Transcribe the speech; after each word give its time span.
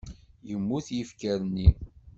Yemmut 0.49 0.87
yifker-nni. 0.95 1.69